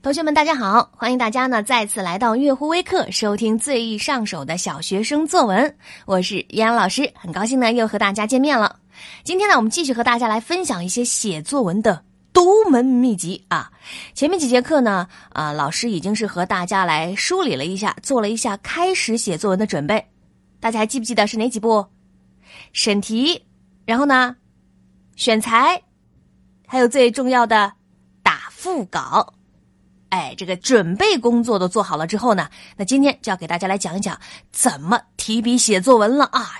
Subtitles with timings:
[0.00, 0.90] 同学们，大家好！
[0.96, 5.76] 欢迎大家呢再次来到月湖微课，收听最易上手的小学生作文。
[6.06, 8.76] 我是依然老师，很高兴呢又和大家见面了。
[9.22, 12.02] 今天呢，我们继续和大家来分享一些写作文的
[12.32, 13.70] 独门秘籍啊。
[14.14, 20.02] 前面几节课呢，啊，老师已经是和大家来梳理了一下，做了一下开始写作文的准备。
[20.58, 21.84] 大家还记不记得是哪几步？
[22.72, 23.44] 审题，
[23.84, 24.34] 然后呢，
[25.18, 25.82] 选材，
[26.64, 27.72] 还有最重要的
[28.22, 29.34] 打腹稿。
[30.10, 34.16] 哎，这个准备工作都做好了之后呢，那今天就要给大家来讲一讲
[34.52, 36.52] 怎么提笔写作文了啊！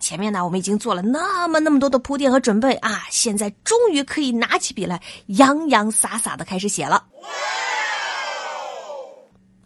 [0.00, 7.04] 前面呢，我们已经做了那么那么多的铺垫和准备啊，现在终于可以拿起笔来洋洋洒洒的开始写了。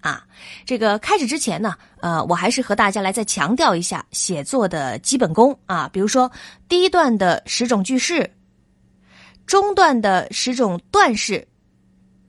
[0.07, 0.25] 啊，
[0.65, 6.31] 这个开始之前呢，呃，我还是和大家来再强调一下写作的基本功啊，比如说
[6.69, 8.31] 第一段的十种句式，
[9.47, 11.47] 中段的十种段式。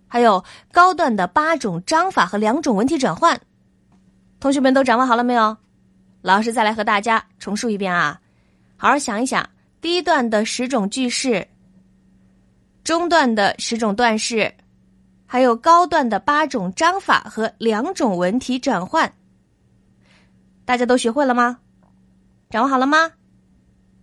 [0.09, 3.37] 还有高段的八种章法和两种文体转换，
[4.39, 5.55] 同学们都掌握好了没有？
[6.21, 8.17] 老师再来和大家重述一遍啊！
[8.77, 9.47] 好好想一想，
[9.81, 11.45] 第一段的十种句式，
[12.85, 14.51] 中段的十种段式，
[15.27, 19.13] 还有高段的八种章法和两种文体转换，
[20.65, 21.59] 大家都学会了吗？
[22.49, 23.11] 掌握好了吗？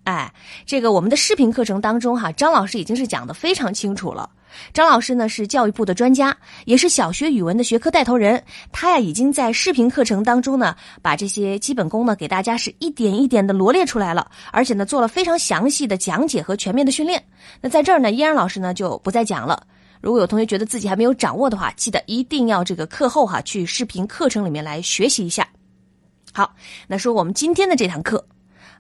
[0.05, 0.31] 哎，
[0.67, 4.29] 这个我们的视频课程当中哈，张老师已经是讲的非常清楚了。
[4.75, 6.37] 张老师呢是教育部的专家，
[6.67, 8.45] 也是小学语文的学科带头人。
[8.71, 17.25] 他呀已经在视频课程当中呢，把这些基本功呢给大家是一点一点的罗列出来了，而且呢做了非常详细的讲解和全面的训练。
[17.63, 19.67] 那在这儿呢，依然老师呢就不再讲了。
[20.05, 25.49] 如果有同学觉得自己还没有掌握的话，记得一定要这个课后哈去视频课程里面来学习一下。
[26.31, 26.55] 好，
[26.87, 28.23] 那说我们今天的这堂课。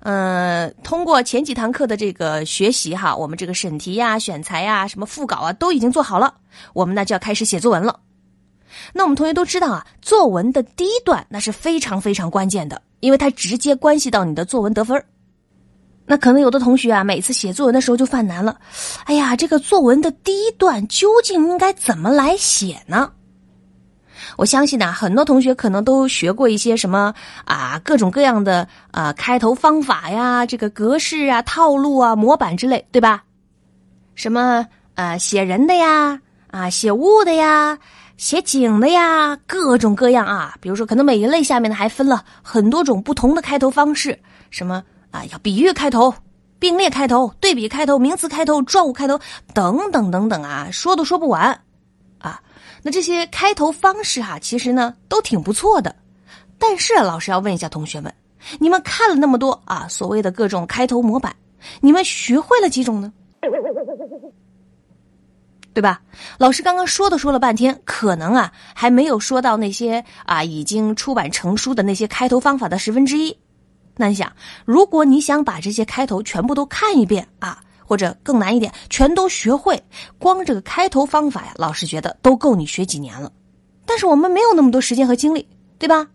[0.01, 6.35] 嗯，通过前几堂课的这个学习哈，我们这个审题呀、选材呀、什么副稿啊，都已经做好了。
[6.75, 7.99] 我们呢就要开始写作文了。
[8.93, 15.03] 那我们同学都知道啊，作文的第一段那是非常非常关键的，因为它直接关系到你的作文得分
[16.07, 18.59] 那可能有的同学啊，每次写作文的时候就犯难了。
[19.05, 23.11] 哎呀，这个作文的第一段究竟应该怎么来写呢？
[24.37, 33.23] 我相信呢，很多同学可能都学过一些什么啊，各种各样的啊开头方法呀，这个格式啊、套路啊、模板之类，对吧？
[34.15, 37.79] 什么呃写人的呀，啊写物的呀，
[38.17, 40.55] 写景的呀，各种各样啊。
[40.61, 44.19] 比如说，可能每一类下面呢还分了很多种不同的开头方式，
[44.51, 44.83] 什么
[45.15, 46.13] 啊要比喻开头、
[46.59, 49.21] 并列开头、对比开头、名词开头、状物开头
[49.55, 51.53] 等等等等啊，说都说不完。
[52.19, 52.41] 啊
[52.83, 55.95] 那这些开头方式哈，其实呢都挺不错的，
[56.59, 58.13] 但是老师要问一下同学们，
[58.59, 61.35] 你们看了那么多啊所谓的各种开头模板，
[61.81, 63.13] 你们学会了几种呢？
[65.73, 66.03] 对吧？
[66.39, 73.37] 老师刚刚说的说了半天，可能啊还没有说到那些啊已经出版成书的那些开头方法的十分之一。
[73.97, 74.33] 那你想，
[74.65, 77.61] 如果你想把这些开头全部都看一遍啊？
[77.87, 79.85] 或者更难一点，全都学会，
[80.19, 83.31] 光这个开头方法呀，老师觉得都够你学几年了。
[83.85, 85.47] 但是我们没有那么多时间和精力，
[85.79, 86.09] 对吧？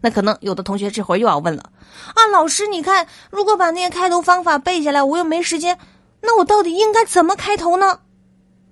[0.00, 1.70] 那可能有的同学这会儿又要问了
[2.14, 5.78] 啊，老师，你看，如果把那些开头方法背下来，我又没时间，
[6.20, 8.00] 那我到底应该怎么开头呢？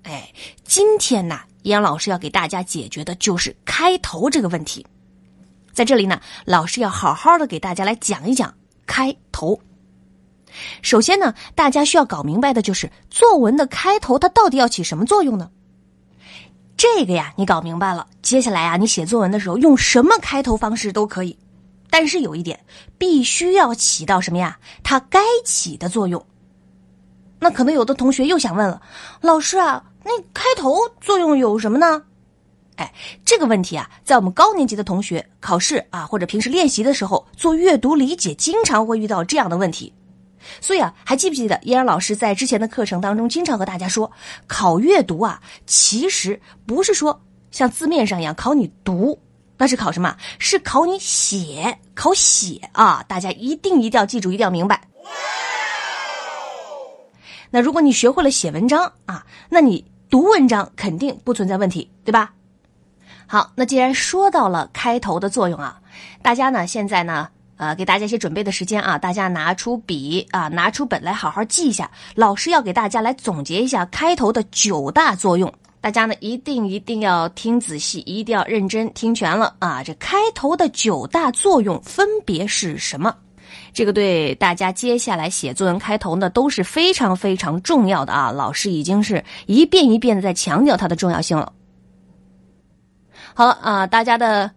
[0.03, 0.33] 哎，
[0.65, 4.85] 今天呢，杨老师要给大家解决的就是开头这个问题。
[5.75, 8.51] 在这里呢，老师要好好的给大家来讲一讲
[8.87, 9.59] 开头。
[10.81, 15.51] 首先呢，大家需要搞明白的就是作文的开头它到底要起什么作用呢？
[16.77, 21.37] 这个呀，你搞明白了，接下来啊，你写作文的时候用什么开头方式都可以。
[21.89, 22.57] 但是有一点，
[22.97, 24.57] 必须要起到什么呀？
[24.81, 26.25] 它该起的作用。
[27.37, 28.81] 那可能有的同学又想问了，
[29.19, 32.01] 老师啊，那开头作用有什么呢？
[32.75, 32.93] 哎，
[33.23, 39.93] 这个问题啊，在我们高年级的同学考试啊，或者平时练习的时候做阅读理解，经常会遇到这样的问题。
[40.61, 44.11] 所以啊，还记不记得依然老师在之前的课程当中经常和大家说，
[44.45, 47.19] 考阅读啊，其实不是说
[47.49, 49.17] 像字面上一样考你读，
[49.57, 50.15] 那是考什么？
[50.37, 53.03] 是考你写，考写啊！
[53.07, 54.81] 大家一定一定要记住，一定要明白。
[57.49, 62.33] 那如果你学会了写文章啊，那你读文章肯定不存在问题，对吧？
[63.27, 65.79] 好，那既然说到了开头的作用啊，
[66.21, 67.27] 大家呢现在呢。
[67.57, 71.89] 呃，给大家一些准备的时间啊，大家拿出笔啊，拿出本来好好记一下。
[72.13, 75.49] 老师要给大家来总结一下开头的九大作用，
[75.79, 79.81] 大家呢一定一定要听仔细，一定要认真听全了啊！
[79.81, 83.15] 这开头的九大作用分别是什么？
[83.73, 88.33] 这个对大家接下来写作文开头呢都是非常非常重要的啊！
[88.33, 91.53] 老师已经是一遍一遍的在强调它的重要性了。
[93.37, 94.49] 好啊，大家的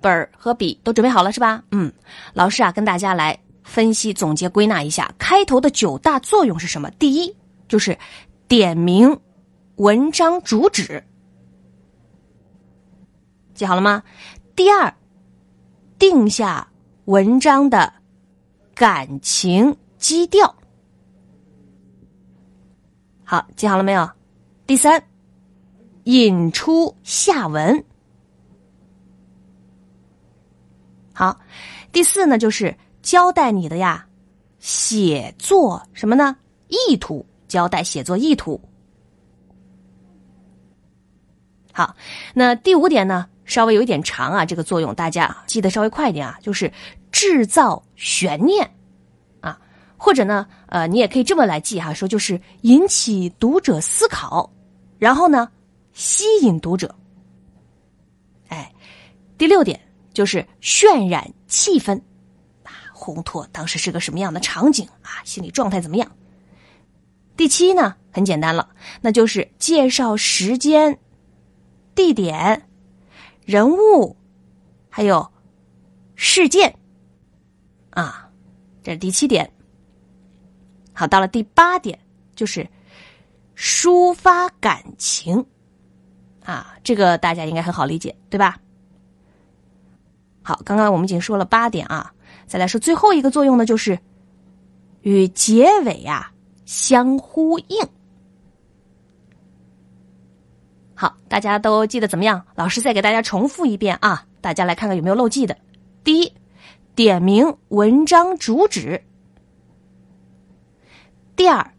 [0.00, 1.62] 本儿和笔都准备好了是吧？
[1.70, 1.92] 嗯，
[2.32, 6.90] 老师啊，跟大家来分析、总结、归纳一下开头的九大作用是什么？
[6.98, 7.32] 第一
[7.68, 7.96] 就是
[8.48, 9.16] 点明
[9.76, 11.04] 文章主旨，
[13.54, 14.02] 记好了吗？
[14.56, 14.92] 第二，
[15.96, 16.66] 定下
[17.04, 17.92] 文章的
[18.74, 20.52] 感情基调。
[23.22, 24.10] 好，记好了没有？
[24.66, 25.00] 第三，
[26.02, 27.84] 引出下文。
[31.16, 31.38] 好，
[31.92, 34.04] 第四呢，就是交代你的呀，
[34.58, 36.36] 写作什么呢？
[36.66, 38.60] 意图，交代写作意图。
[41.72, 41.94] 好，
[42.34, 46.72] 那第五点呢，稍微有一点长啊，这个作用大家记得稍微快一点啊，就是
[47.12, 48.68] 制造悬念
[49.40, 49.56] 啊，
[49.96, 54.52] 或者呢，呃，你也可以这么来记哈，说就是引起读者思考，
[54.98, 55.48] 然后呢，
[55.92, 56.92] 吸引读者。
[58.48, 58.72] 哎，
[59.38, 59.80] 第六点。
[60.14, 62.00] 就是渲染气氛，
[62.62, 66.10] 啊，烘托当时是个什么样的场景啊，心理状态怎么样？
[67.36, 68.70] 第七呢，很简单了，
[69.02, 70.98] 那就是介绍时间、
[71.94, 72.66] 地点、
[73.44, 74.16] 人物，
[74.88, 75.30] 还有
[76.14, 76.78] 事件，
[77.90, 78.30] 啊，
[78.84, 79.52] 这是第七点。
[80.92, 81.98] 好，到了第八点，
[82.36, 82.64] 就是
[83.56, 85.44] 抒发感情，
[86.44, 88.60] 啊，这个大家应该很好理解，对吧？
[90.46, 92.12] 好，刚刚我们已经说了八点啊，
[92.46, 93.98] 再来说最后一个作用呢，就是
[95.00, 96.30] 与结尾呀
[96.66, 97.88] 相呼应。
[100.94, 102.44] 好，大家都记得怎么样？
[102.54, 105.56] 老师再给大家重复一遍啊，大家来看看有没有漏记的。
[106.04, 106.30] 第一，
[106.94, 109.00] 点明文章主旨；
[111.34, 111.72] 第二，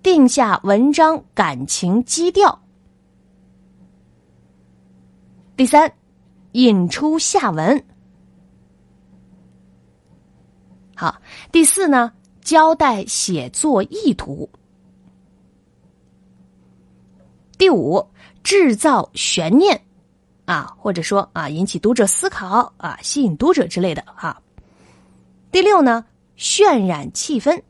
[0.00, 2.60] 定下文章感情基调；
[5.56, 5.92] 第三，
[6.52, 7.84] 引出下文。
[11.02, 11.20] 好，
[11.50, 12.12] 第四呢，
[12.42, 14.48] 交代写作意图。
[17.58, 18.08] 第五，
[18.44, 19.82] 制造悬念，
[20.44, 24.40] 啊，或者说啊，引起读者思考啊，吸引读者之类的哈。
[25.50, 26.04] 第六呢，
[26.38, 27.60] 渲染气氛。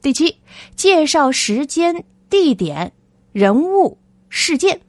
[0.00, 0.34] 第七，
[0.74, 2.90] 介绍时间、地点、
[3.32, 3.98] 人物、
[4.30, 4.80] 事件。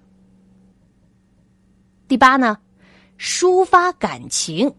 [2.08, 2.58] 第八呢，
[3.18, 4.74] 抒发感情。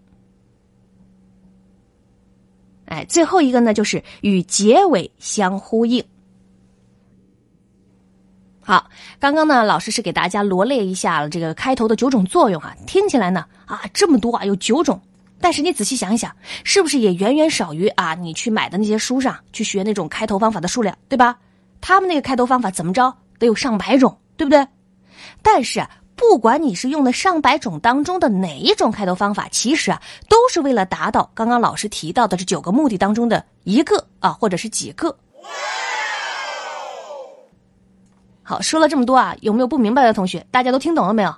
[2.90, 6.04] 哎，最后一个呢，就是与结尾相呼应。
[8.60, 8.90] 好，
[9.20, 15.00] 刚刚呢，老师是给大家罗列一下这个开头的九种作用啊，听起来呢啊这么多啊，有九种，
[15.40, 16.34] 但是你仔细想一想，
[16.64, 21.38] 是不是也远远少于啊你去买的那些书上去学那种开头方法的数量，对吧？
[21.81, 24.66] 他们那个开头方法怎么着得有上百种，对不对？
[25.42, 25.87] 但是。
[26.20, 35.17] 不管你是用的上百种当中的哪一种开头方法，其实啊，都是为了达到刚刚老师提到的这九个目的当中的一个啊，或者是几个。
[38.43, 40.46] 好，说了这么多啊，有没有不明白的同学？
[40.50, 41.34] 大家都听懂了没有？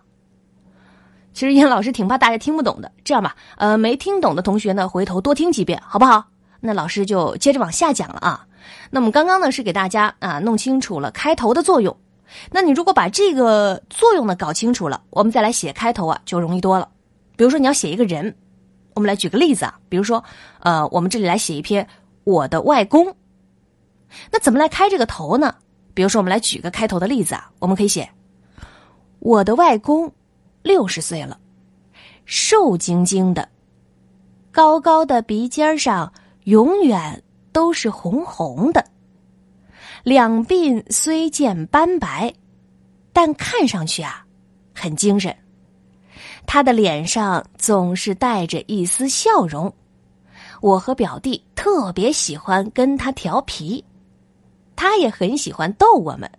[1.33, 2.91] 其实燕老师挺怕大家听不懂的。
[3.05, 6.25] 这样吧，呃，没听懂的同学呢，回头多听几遍，好不好？
[6.59, 8.47] 那老师就接着往下讲了啊。
[8.91, 11.97] 那么刚刚呢，是给大家啊弄清楚了开头的作用。
[12.51, 16.89] 那你如果把这个作用呢搞清楚了，我们再来写开头啊，就容易多了。
[17.37, 18.37] 比如说你要写一个人，
[18.95, 20.23] 我们来举个例子啊，比如说，
[20.61, 21.87] 呃，我们这里来写一篇
[22.25, 23.15] 我的外公，
[24.31, 25.55] 那怎么来开这个头呢？
[25.95, 28.09] 比如说我们来举个开头的例子啊，我们可以写
[29.19, 30.13] 我的外公
[30.63, 31.39] 六十岁了，
[32.25, 33.49] 瘦晶晶的，
[34.51, 36.13] 高高的鼻尖上
[36.45, 37.23] 永远
[37.53, 38.85] 都是红红的。
[40.03, 42.35] 两鬓虽见斑白，
[43.13, 44.25] 但看上去啊，
[44.75, 45.35] 很精神。
[46.45, 49.73] 他的脸上总是带着一丝笑容。
[50.61, 53.85] 我和表弟特别喜欢跟他调皮，
[54.75, 56.31] 他也很喜欢逗我们。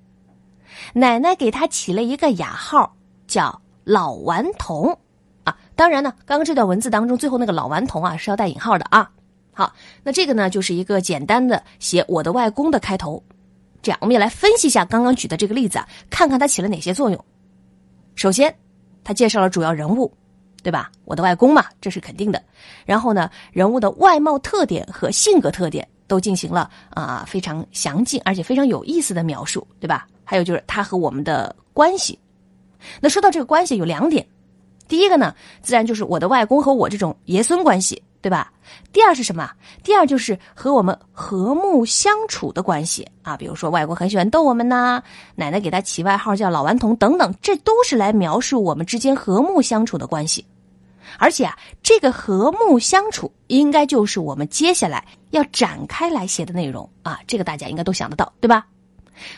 [0.94, 2.94] 奶奶给他起了一个雅号，
[3.28, 4.98] 叫“老顽童”
[5.46, 5.58] 啊。
[5.74, 9.10] 当然呢，刚刚这段文字当中最后那个“老顽童”啊是要带引号的啊。
[9.54, 13.24] 好，那这个呢就是一个简单的写我的外公的开头。
[13.84, 17.26] 这样，我们也来分析一下刚刚举的这个例子啊，看看它起了哪些作用。
[18.16, 18.56] 首先，
[19.04, 20.12] 他介绍了主要人物，
[20.64, 20.90] 对吧？
[21.04, 22.42] 我的外公嘛，这是肯定的。
[22.86, 30.08] 然后呢，人物的外貌特点和性格特点都进行了啊非常详尽而且非常有意思的描述，对吧？
[30.24, 32.18] 还有就是他和我们的关系。
[33.02, 34.26] 那说到这个关系，有两点。
[34.88, 38.52] 第一个呢，自然就是我的外公和我这种爷孙关系，对吧？
[38.92, 39.50] 第二是什么？
[39.84, 45.02] 第二就是和我们和睦相处的关系啊，比如说外公很喜欢逗我们呐，
[45.36, 50.46] 奶奶给他起外号叫老顽童等等，这都是来描述我们之间和睦相处的关系。
[51.20, 58.66] 而且啊，这个和睦相处应该就是我们接下来要展开来写的内容啊，这个大家应该都想得到，对吧？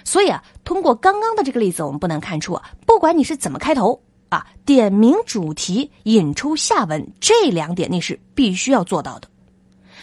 [0.05, 9.27] 所以啊，通过刚刚的这个例子，我们不难看出，不管你是怎么开头啊，点明主题、引出下文这两点，你是必须要做到的。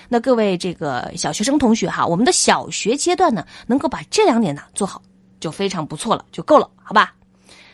[0.09, 5.00] 那各位这个小学生同学哈，我们的小学阶段呢，能够把这两点呢做好，
[5.41, 7.14] 就非常不错了，就够了，好吧？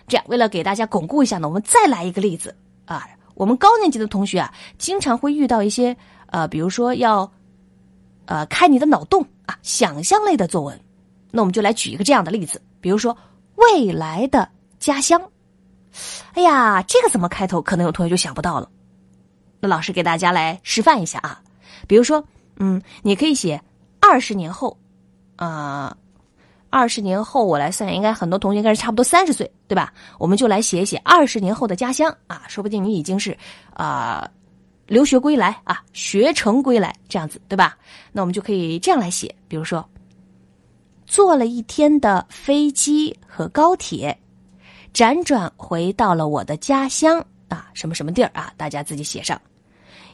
[0.07, 3.07] 这样，为了给大家巩固一下呢，我们再来一个例子啊。
[3.35, 7.31] 我们高年级的同学啊，经常会遇到一些呃，比如说要
[8.25, 10.81] 呃开你的脑洞啊，想象类的作文。
[11.31, 13.17] 那我们就来举一个这样的例子，比如说
[13.57, 14.49] 未来的
[14.81, 15.21] 家乡。
[16.35, 17.61] 哎呀，这个怎么开头？
[17.61, 18.69] 可能有同学就想不到了。
[19.61, 21.41] 那老师给大家来示范一下啊，
[21.87, 22.25] 比如说，
[22.57, 23.61] 嗯，你可以写
[24.01, 24.77] 二十年后，
[25.37, 25.97] 啊。
[26.71, 29.91] 二十年后，我来算，应该很多同学应该是差不多三十岁，对吧？
[30.19, 33.35] 我们就来写一写二十年后的家乡啊，说不定你已经是
[33.73, 34.29] 啊
[34.87, 37.75] 留学归来啊，学成归来这样子，对吧？
[38.13, 39.83] 那我们就可以这样来写，比如说，
[41.07, 44.15] 坐了一天的飞机和高铁，
[44.93, 48.53] 辗转回到了我的家乡啊，什么什么地儿啊？
[48.57, 49.41] 大家自己写上，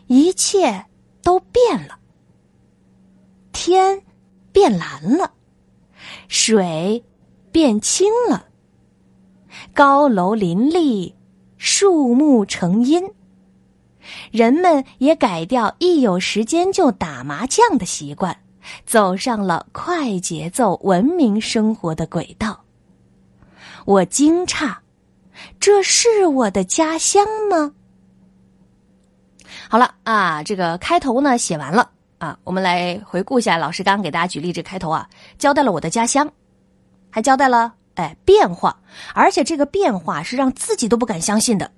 [0.07, 0.85] 一切
[1.23, 1.99] 都变了，
[3.53, 4.03] 天
[4.53, 5.33] 变蓝了。
[6.29, 7.03] 水
[7.51, 8.47] 变清了，
[9.73, 11.15] 高楼林立，
[11.57, 13.03] 树木成荫，
[14.31, 18.37] 人们也改掉一有时间就打麻将的习惯，
[18.85, 22.64] 走上了快节奏文明生活的轨道。
[23.85, 24.75] 我惊诧，
[25.61, 27.73] 这是我的家乡吗？
[29.69, 31.91] 好了啊，这个开头呢写完了。
[32.19, 36.31] 啊，我们来回顾一下老师刚刚给大家举例这开头啊，交代了我的家乡，
[37.11, 38.75] 还交代了哎变化，
[39.13, 41.71] 而且这个变化是让自己都不敢相信的。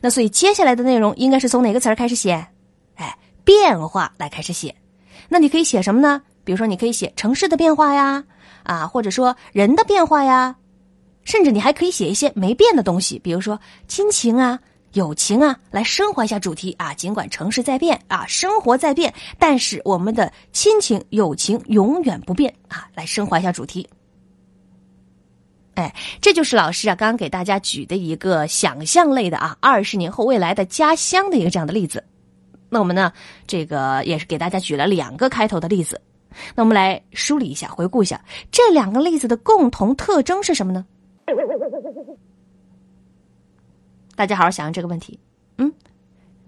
[0.00, 2.48] 那所以接下来的内容应该是从哪个词儿开始写？
[2.96, 4.74] 哎，变化来开始写。
[5.28, 6.22] 那你可以写什么呢？
[6.42, 8.24] 比如说你可以写城市的变化呀，
[8.64, 10.56] 啊，或者说人的变化呀，
[11.26, 14.58] 甚至你还可以写一些没变的东西，比如说亲情啊。
[14.92, 16.94] 友情啊，来升华一下主题啊！
[16.94, 22.88] 尽管城市在变啊，生活在变，但是我们的亲情、友情永远不变啊！
[22.94, 23.86] 来升华一下主题。
[25.74, 32.02] 哎，这就是老师啊刚刚给大家举的一个想象类的啊，二十年后未来的家乡的一个这样的例子。
[32.70, 33.12] 那我们呢，
[33.46, 36.00] 这个也是给大家举了两个开头的例子。
[36.54, 38.18] 那我们来梳理一下，回顾一下
[38.50, 40.86] 这两个例子的共同特征是什么呢？
[44.14, 45.18] 大家好好想想这个问题。
[45.58, 45.72] 嗯，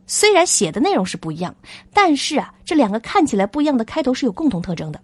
[0.06, 1.54] 虽然写的内容是不一样，
[1.92, 5.00] 但是啊，这两个看起来不一样的开头是有共同特征的。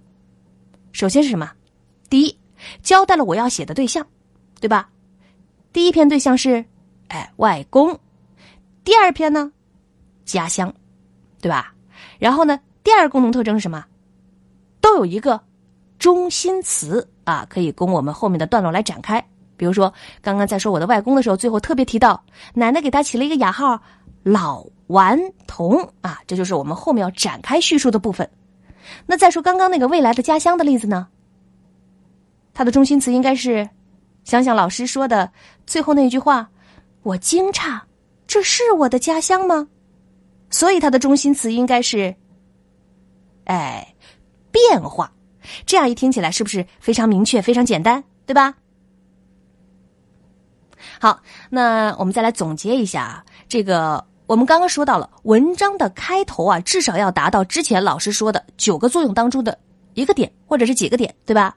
[0.93, 1.53] 首先是什么？
[2.09, 2.39] 第一，
[2.83, 4.07] 交代了我要写的对象，
[4.61, 4.89] 对吧？
[5.73, 6.65] 第一篇对象是
[7.09, 7.99] 哎外公，
[8.85, 9.53] 第二篇呢
[10.25, 10.73] 家乡，
[11.41, 11.75] 对吧？
[12.19, 13.85] 然后呢，第二个共同特征是什么？
[14.81, 15.41] 都有一个
[15.99, 19.23] 中心词啊，可以供我们后面的段落来展开。
[19.57, 22.23] 比如说，刚刚在说我的外公的时候，最后特别提到
[22.55, 23.81] 奶奶给他起了一个雅号
[24.23, 28.29] “老顽童”啊，这就是我们后面要展开叙述的部分。
[29.07, 31.09] 那再说刚刚那个未来的家乡的例子呢？
[32.53, 33.69] 它的中心词应该是，
[34.25, 35.31] 想想老师说的
[35.67, 36.49] 最后那句话
[37.03, 37.81] ：“我惊诧，
[38.27, 39.69] 这是我的家乡吗？”
[40.51, 42.15] 所以它的中心词应该是，
[43.45, 43.95] 哎，
[44.53, 45.11] 变化。
[45.67, 48.55] 这样一听起来是不是非常明确、非常简单，对吧？
[51.05, 51.21] 好，
[51.51, 59.59] 那我们再来总结一下啊，这个我们刚刚说到了文章的开头啊，至少要达到之前老师说的九个作用当中的
[59.93, 61.55] 一个点或者是几个点，对吧？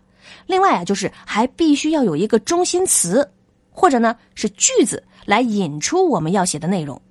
[0.48, 3.26] 另外啊，就是还必须要有一个中心词，
[3.72, 7.02] 或者呢是句子来引出我们要写的内容。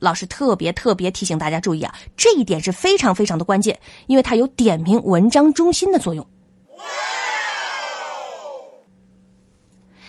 [0.00, 6.26] 老师特别特别提醒大家注意啊，这一点是非常非常的关键，因为它有点明文章中心的作用。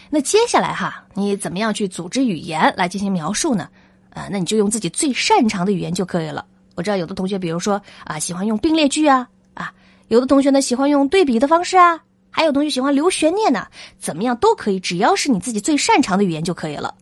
[0.10, 3.70] 那接下来哈，你怎么样去组织语言来进行描述呢？
[4.10, 6.44] 啊，那你就用自己最擅长的语言就可以了。
[6.76, 9.72] 我知道有的同学，比如说啊，喜欢用并列句啊，啊，
[10.08, 12.02] 有的同学呢喜欢用对比的方式啊，
[12.32, 13.68] 还有同学喜欢留悬念呢，
[14.00, 16.96] 怎么样都可以，只要是你自己最擅长的语言就可以了。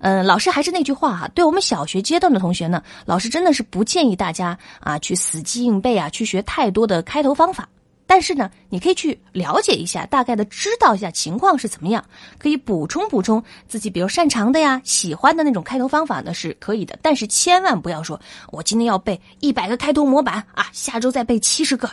[0.00, 7.68] 嗯，老师还是那句话哈，对我们小学阶段的同学呢，老师真的是不建议大家啊去死记硬背啊，去学太多的开头方法。
[8.10, 12.04] 但是呢，你可以去了解一下，大概的知道一下情况是怎么样，
[12.40, 16.98] 可以补充补充自己比如擅长的呀、喜欢的那种开头方法呢是可以的。
[17.02, 21.88] 但是千万不要说，我今天要背一百个开头模板啊，下周再背七十个，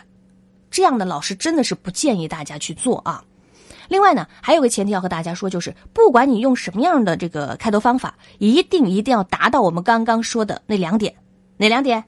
[0.72, 3.24] 这样的老师真的是不建议大家去做啊。
[3.88, 11.14] 另外呢，还有个前提要和大家说，就是不管你用什么样的这个开头方法，一定一定要达到我们刚刚说的那两点，
[11.58, 12.04] 哪两点？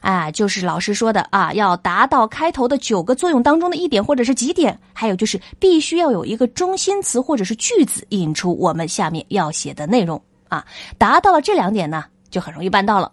[0.00, 10.64] 啊，就是老师说的啊，要达到开头的九个作用当中的一点或者是几点，还有就是必须要有一个中心词或者是句子引出我们下面要写的内容啊。
[10.98, 13.12] 达到了这两点呢，就很容易办到了。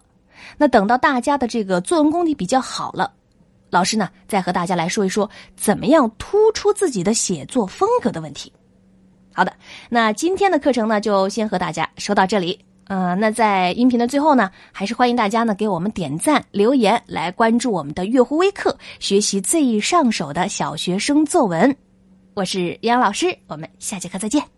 [0.58, 3.12] 那等到大家的这个作文功底比较好了，
[3.70, 8.52] 老师呢再和大家来说一说怎么样突出自己的写作风格的问题。
[9.34, 9.54] 好的，
[9.90, 12.67] 那今天的课程呢就先和大家说到这里。
[12.88, 21.76] 呃，那在音频的最后呢，还是欢迎大家呢给我们点赞、留言，来关注我们的月湖微课，学习最易上手的小学生作文。
[22.34, 24.57] 我是杨老师，我们下节课再见。